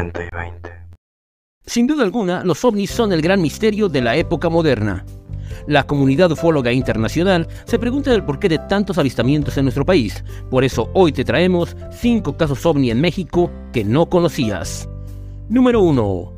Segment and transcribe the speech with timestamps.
[0.00, 0.70] 20 y 20.
[1.66, 5.04] Sin duda alguna, los ovnis son el gran misterio de la época moderna.
[5.66, 10.24] La comunidad ufóloga internacional se pregunta el porqué de tantos avistamientos en nuestro país.
[10.50, 14.88] Por eso hoy te traemos 5 casos ovni en México que no conocías.
[15.50, 16.32] Número 1.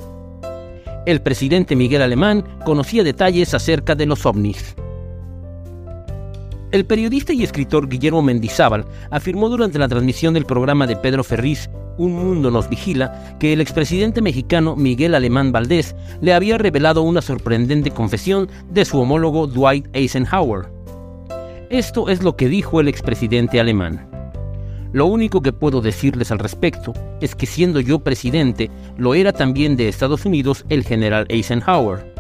[1.07, 4.75] El presidente Miguel Alemán conocía detalles acerca de los ovnis.
[6.73, 11.69] El periodista y escritor Guillermo Mendizábal afirmó durante la transmisión del programa de Pedro Ferriz
[11.99, 17.21] un mundo nos vigila que el expresidente mexicano Miguel Alemán Valdés le había revelado una
[17.21, 20.71] sorprendente confesión de su homólogo Dwight Eisenhower.
[21.69, 24.09] Esto es lo que dijo el expresidente alemán.
[24.95, 29.77] Lo único que puedo decirles al respecto es que siendo yo presidente, lo era también
[29.77, 32.12] de Estados Unidos el general Eisenhower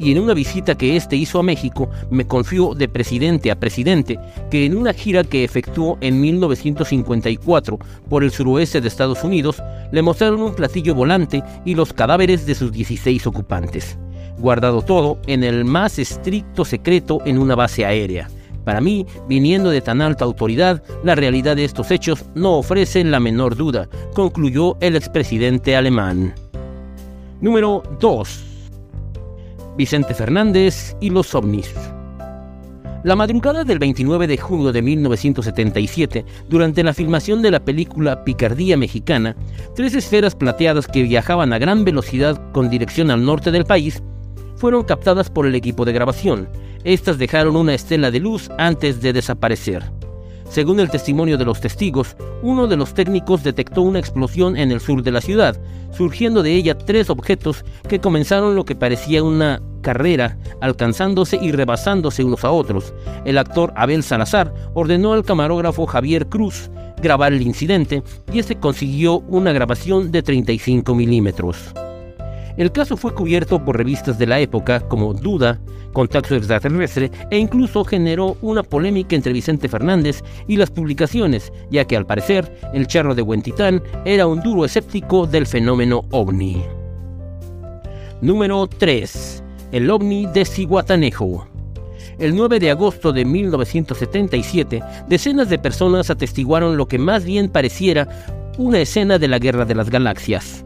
[0.00, 4.18] y en una visita que éste hizo a México me confió de presidente a presidente
[4.50, 7.78] que en una gira que efectuó en 1954
[8.08, 12.54] por el suroeste de Estados Unidos le mostraron un platillo volante y los cadáveres de
[12.54, 13.98] sus 16 ocupantes,
[14.38, 18.30] guardado todo en el más estricto secreto en una base aérea.
[18.64, 23.20] Para mí, viniendo de tan alta autoridad, la realidad de estos hechos no ofrece la
[23.20, 26.34] menor duda, concluyó el expresidente alemán.
[27.40, 28.49] Número 2.
[29.80, 31.74] Vicente Fernández y los ovnis.
[33.02, 38.76] La madrugada del 29 de junio de 1977, durante la filmación de la película Picardía
[38.76, 39.34] Mexicana,
[39.74, 44.02] tres esferas plateadas que viajaban a gran velocidad con dirección al norte del país
[44.56, 46.50] fueron captadas por el equipo de grabación.
[46.84, 49.82] Estas dejaron una estela de luz antes de desaparecer.
[50.50, 54.80] Según el testimonio de los testigos, uno de los técnicos detectó una explosión en el
[54.80, 55.56] sur de la ciudad,
[55.96, 62.24] surgiendo de ella tres objetos que comenzaron lo que parecía una carrera, alcanzándose y rebasándose
[62.24, 62.92] unos a otros.
[63.24, 66.68] El actor Abel Salazar ordenó al camarógrafo Javier Cruz
[67.00, 71.72] grabar el incidente y este consiguió una grabación de 35 milímetros.
[72.56, 75.60] El caso fue cubierto por revistas de la época como Duda,
[75.92, 81.96] Contacto Extraterrestre e incluso generó una polémica entre Vicente Fernández y las publicaciones, ya que
[81.96, 86.62] al parecer el charro de Huentitán era un duro escéptico del fenómeno ovni.
[88.20, 89.42] Número 3.
[89.72, 91.46] El ovni de Ciguatanejo.
[92.18, 98.08] El 9 de agosto de 1977, decenas de personas atestiguaron lo que más bien pareciera
[98.58, 100.64] una escena de la Guerra de las Galaxias.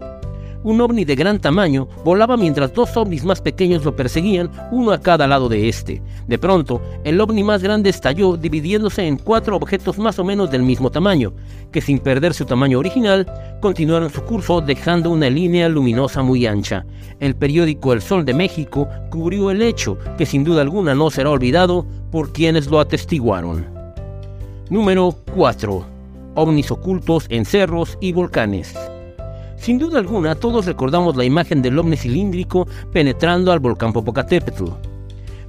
[0.64, 4.98] Un ovni de gran tamaño volaba mientras dos ovnis más pequeños lo perseguían, uno a
[4.98, 6.02] cada lado de este.
[6.26, 10.62] De pronto, el ovni más grande estalló dividiéndose en cuatro objetos más o menos del
[10.62, 11.34] mismo tamaño,
[11.70, 13.30] que sin perder su tamaño original,
[13.60, 16.86] continuaron su curso dejando una línea luminosa muy ancha.
[17.20, 21.28] El periódico El Sol de México cubrió el hecho, que sin duda alguna no será
[21.28, 23.66] olvidado por quienes lo atestiguaron.
[24.70, 25.84] Número 4.
[26.36, 28.74] OVNIs ocultos en cerros y volcanes.
[29.56, 34.64] Sin duda alguna, todos recordamos la imagen del ovni cilíndrico penetrando al volcán Popocatépetl.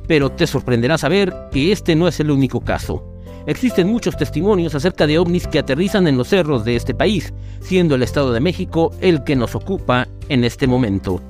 [0.07, 3.03] Pero te sorprenderá saber que este no es el único caso.
[3.47, 7.95] Existen muchos testimonios acerca de ovnis que aterrizan en los cerros de este país, siendo
[7.95, 11.21] el Estado de México el que nos ocupa en este momento.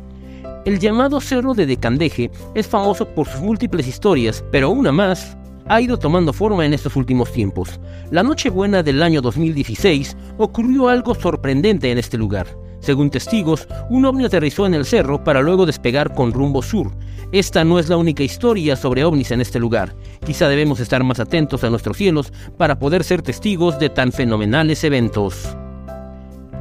[0.64, 5.38] El llamado Cerro de Decandeje es famoso por sus múltiples historias, pero una más
[5.68, 7.80] ha ido tomando forma en estos últimos tiempos.
[8.12, 12.48] La Nochebuena del año 2016 ocurrió algo sorprendente en este lugar.
[12.86, 16.92] Según testigos, un ovni aterrizó en el cerro para luego despegar con rumbo sur.
[17.32, 19.96] Esta no es la única historia sobre ovnis en este lugar.
[20.24, 24.84] Quizá debemos estar más atentos a nuestros cielos para poder ser testigos de tan fenomenales
[24.84, 25.58] eventos.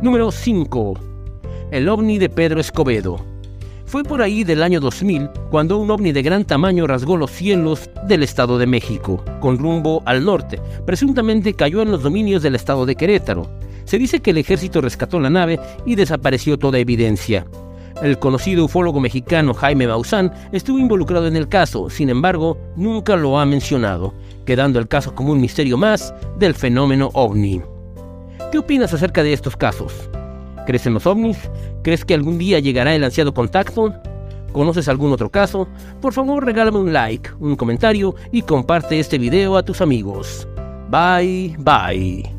[0.01, 0.95] Número 5.
[1.71, 3.19] El ovni de Pedro Escobedo.
[3.85, 7.91] Fue por ahí del año 2000 cuando un ovni de gran tamaño rasgó los cielos
[8.09, 10.59] del Estado de México, con rumbo al norte.
[10.87, 13.47] Presuntamente cayó en los dominios del Estado de Querétaro.
[13.85, 17.47] Se dice que el ejército rescató la nave y desapareció toda evidencia.
[18.03, 23.39] El conocido ufólogo mexicano Jaime Maussan estuvo involucrado en el caso, sin embargo, nunca lo
[23.39, 24.13] ha mencionado,
[24.45, 27.63] quedando el caso como un misterio más del fenómeno ovni.
[28.51, 30.11] ¿Qué opinas acerca de estos casos?
[30.67, 31.39] ¿Crees en los ovnis?
[31.83, 33.95] ¿Crees que algún día llegará el ansiado contacto?
[34.53, 35.69] ¿Conoces algún otro caso?
[36.01, 40.49] Por favor regálame un like, un comentario y comparte este video a tus amigos.
[40.91, 42.34] Bye, bye.